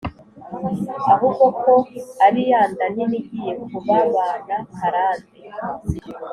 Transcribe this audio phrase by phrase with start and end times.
[1.13, 1.73] ahubwo ko
[2.25, 5.37] ari ya nda nini igiye kubabana karande